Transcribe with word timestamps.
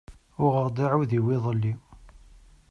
Uɣeɣ-d 0.43 0.77
aɛudiw 0.85 1.25
iḍelli. 1.35 1.73